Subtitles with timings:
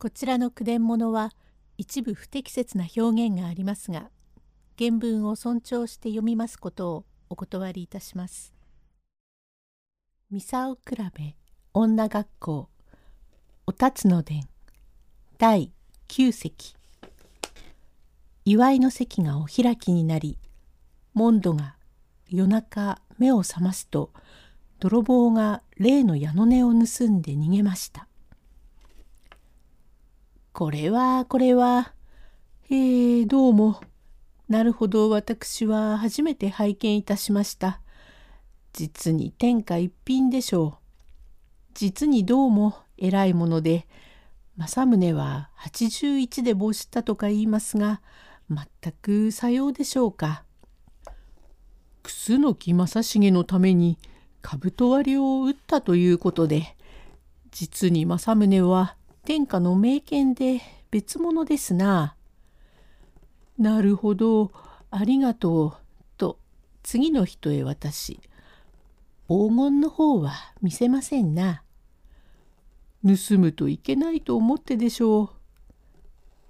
[0.00, 1.32] こちらの句伝物は
[1.76, 4.10] 一部不適切な表現がありますが
[4.78, 8.54] 原文を尊重して読みますことをお断りいたします。
[10.30, 10.80] ミサオ比
[11.16, 11.34] べ
[11.72, 12.68] 女学校
[13.66, 14.42] おたつの伝
[15.36, 15.72] 第
[16.06, 16.76] 9席
[18.44, 20.38] 祝いの席がお開きになり
[21.12, 21.74] モンドが
[22.28, 24.12] 夜中目を覚ますと
[24.78, 28.07] 泥棒が例の矢の音を盗んで逃げました。
[30.52, 31.92] これはこれは。
[32.70, 33.80] えー、どうも。
[34.48, 37.80] なるほど私は初めて拝見いたしました。
[38.72, 40.84] 実に天下一品でしょう。
[41.74, 43.86] 実にどうも偉いもので、
[44.56, 48.00] 政宗は81で没したとか言いますが、
[48.50, 50.44] 全くさようでしょうか。
[52.02, 53.98] 楠木正成のために
[54.42, 56.76] 兜割りを打ったということで、
[57.52, 58.97] 実に政宗は
[59.28, 62.16] 天下の名犬で別物ですな。
[63.58, 64.52] なるほど、
[64.90, 65.72] ありがとう。
[66.16, 66.38] と
[66.82, 68.20] 次の人へ渡し、
[69.28, 71.62] 黄金の方は見せませんな。
[73.04, 75.30] 盗むといけないと思ってでしょう。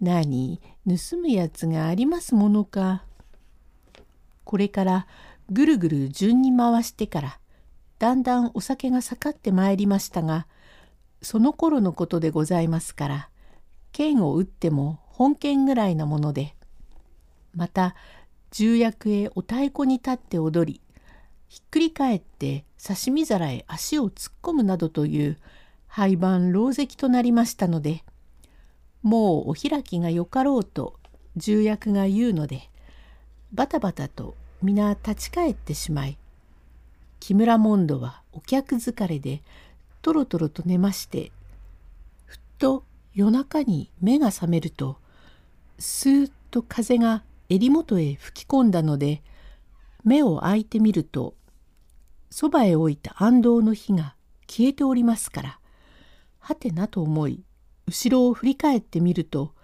[0.00, 3.02] 何、盗むやつがありますものか。
[4.44, 5.08] これから
[5.50, 7.40] ぐるぐる順に回してから、
[7.98, 10.46] だんだんお酒が盛ってまいりましたが、
[11.22, 13.28] その頃のことでございますから
[13.92, 16.54] 剣を打っても本剣ぐらいなもので
[17.54, 17.94] また
[18.50, 20.80] 重役へお太鼓に立って踊り
[21.48, 25.38] ひっくり返って刺身皿へ足を突っ込むなどという
[25.86, 28.04] 廃盤狼藉となりましたので
[29.02, 30.98] もうお開きがよかろうと
[31.36, 32.68] 重役が言うので
[33.52, 36.18] バタバタと皆立ち返ってしまい
[37.20, 39.42] 木村モンドはお客疲れで
[40.02, 41.32] とろとろと寝まして
[42.26, 44.98] ふっと夜中に目が覚めると
[45.78, 49.22] スーッと風が襟元へ吹き込んだので
[50.04, 51.34] 目を開いてみると
[52.30, 54.14] そばへ置いた暗道の火が
[54.46, 55.58] 消えておりますから
[56.38, 57.42] はてなと思い
[57.86, 59.54] 後ろを振り返ってみると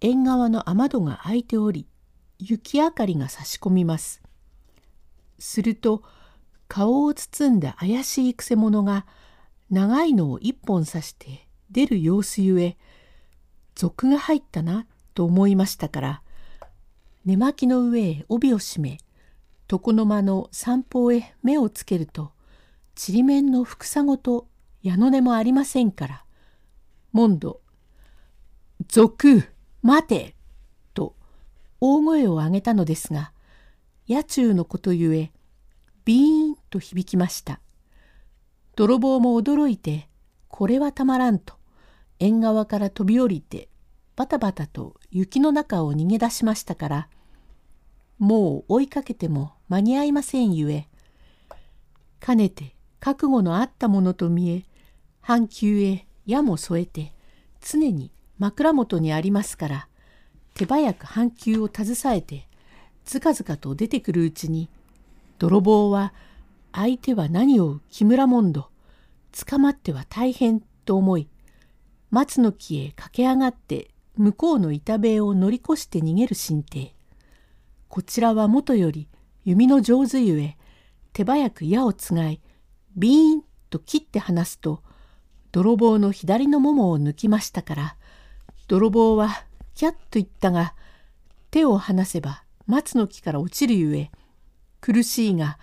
[0.00, 1.86] 縁側の雨戸が開いており
[2.38, 4.20] 雪明かりが差し込みます。
[5.38, 6.02] すると
[6.68, 9.06] 顔を包んだ怪しいくせ者が
[9.72, 12.76] 長いのを一本刺して出る様子ゆえ
[13.74, 16.22] 賊が入ったなと思いましたから
[17.24, 18.98] 寝巻きの上へ帯を締め
[19.70, 22.32] 床の間の散歩へ目をつけると
[22.94, 24.46] ちりめんのふくさごと
[24.82, 26.24] 矢の音もありませんから
[27.12, 27.62] モンド
[28.88, 29.48] 「賊
[29.80, 30.36] 待て!」
[30.92, 31.16] と
[31.80, 33.32] 大声を上げたのですが
[34.06, 35.32] 野中のことゆえ
[36.04, 37.58] ビーンと響きました。
[38.76, 40.08] 泥棒も驚いて
[40.48, 41.54] これはたまらんと
[42.18, 43.68] 縁側から飛び降りて
[44.16, 47.08] バタバタと雪の中を逃げ出しましたから
[48.18, 50.86] もう追いかけても間に合いませんゆえ
[52.20, 54.64] かねて覚悟のあったものと見え
[55.20, 57.12] 半球へ矢も添えて
[57.60, 59.88] 常に枕元にありますから
[60.54, 62.46] 手早く半球を携えて
[63.04, 64.68] ずかずかと出てくるうちに
[65.38, 66.12] 泥棒は
[66.72, 68.70] 相手は何を木村モンド
[69.46, 71.28] 捕まっては大変と思い
[72.10, 76.94] 松の木へ駆け上がって向こうの板塀を乗り越して逃げる神帝
[77.88, 79.08] こちらはもとより
[79.44, 80.56] 弓の上手ゆえ
[81.12, 82.40] 手早く矢をつがい
[82.96, 84.82] ビーンと切って離すと
[85.50, 87.96] 泥棒の左のももを抜きましたから
[88.68, 89.44] 泥棒は
[89.74, 90.74] キャッと言ったが
[91.50, 94.10] 手を離せば松の木から落ちるゆえ
[94.80, 95.58] 苦しいが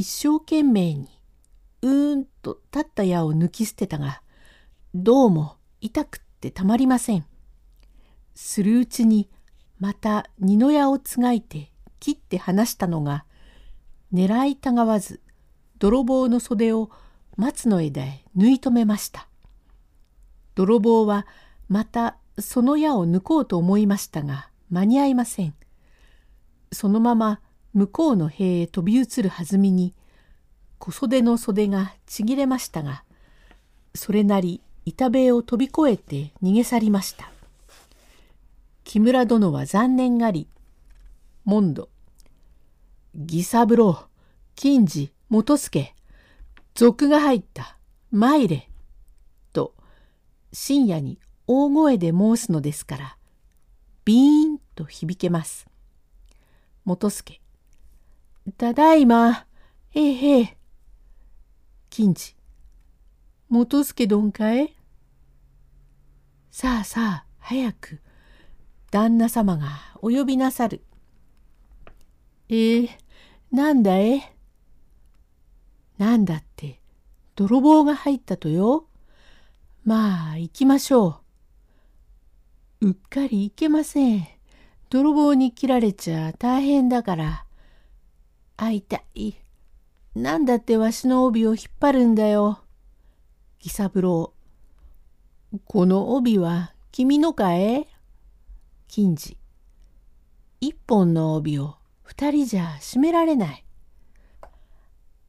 [0.00, 1.08] 一生懸命に
[1.82, 4.22] うーんと立った矢を抜き捨てたが
[4.94, 7.26] どうも痛くってたまりません。
[8.34, 9.28] するうちに
[9.78, 13.26] また二の矢をつがいて切って離したのが
[14.10, 15.20] 狙いたがわず
[15.78, 16.90] 泥棒の袖を
[17.36, 19.28] 松の枝へ縫い留めました。
[20.54, 21.26] 泥棒は
[21.68, 25.54] またその矢を抜こうと思いましたが間に合いません。
[26.72, 27.42] そのまま
[27.74, 29.94] 向こうの塀へ飛び移る弾みに
[30.78, 33.04] 小袖の袖がちぎれましたが
[33.94, 37.30] それなり板塀を飛び越えて逃げ去りました。
[38.84, 40.48] 木村殿は残念がり
[41.44, 41.88] 「モンド
[43.14, 44.06] 義三郎
[44.56, 45.94] 金次元助
[46.74, 47.76] 賊が入った
[48.10, 48.68] 参れ」
[49.52, 49.74] と
[50.52, 53.16] 深夜に大声で申すのですから
[54.04, 55.68] ビーンと響けます。
[56.84, 57.39] 元助
[58.56, 59.46] ただいま。
[59.90, 60.48] へいへい。
[61.90, 62.34] 金次。
[63.48, 64.74] 元助どんかえ
[66.50, 68.00] さあさあ早く
[68.90, 69.66] 旦那様が
[70.02, 70.82] お呼びなさる。
[72.48, 72.88] えー、
[73.52, 74.34] なんだえ
[75.98, 76.80] なんだって
[77.34, 78.86] 泥棒が入ったとよ。
[79.84, 81.20] まあ行きましょ
[82.80, 82.88] う。
[82.88, 84.26] うっかり行けません。
[84.88, 87.44] 泥棒に切られちゃ大変だから。
[88.62, 89.36] あいたい。
[90.14, 92.60] なんだってわしの帯を引っ張るんだよ。
[93.58, 94.34] 喜三郎。
[95.64, 97.86] この帯は君のかえ？
[98.86, 99.38] 金次。
[100.60, 103.64] 一本の帯を二人じゃ締められない。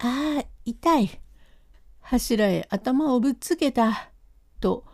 [0.00, 1.20] ああ、痛い。
[2.00, 4.10] 柱へ頭をぶっつけた。
[4.60, 4.84] と、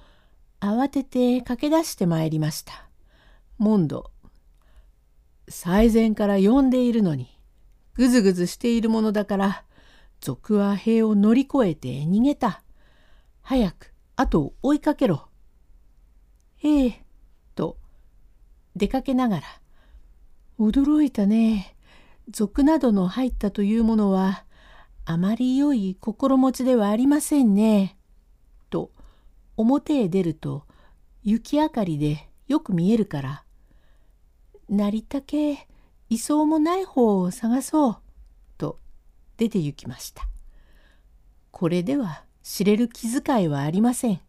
[0.61, 2.87] 慌てて駆け出してまいりました。
[3.57, 4.11] モンド。
[5.49, 7.35] 最前から呼んでいるのに、
[7.97, 9.65] ぐずぐずしているものだから、
[10.21, 12.63] 賊は塀を乗り越えて逃げた。
[13.43, 15.29] 早く後を追いかけろ。
[16.63, 17.05] ええ、
[17.55, 17.79] と
[18.75, 19.43] 出かけながら、
[20.59, 21.75] 驚いたね。
[22.29, 24.45] 賊などの入ったというものは、
[25.05, 27.97] あまり良い心持ちではありませんね。
[28.69, 28.91] と
[29.57, 30.65] 表へ出ると
[31.23, 33.45] 雪明かりでよく見えるから、
[34.69, 35.69] なりたけ
[36.09, 37.97] いそうもない方を探そう。
[38.59, 38.79] と
[39.37, 40.29] 出て行きました。
[41.51, 44.21] これでは知れる気遣いはありません。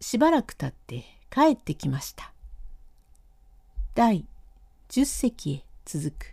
[0.00, 2.32] しばらく経って帰ってきました。
[3.94, 4.26] 第
[4.88, 6.31] 十席へ続く。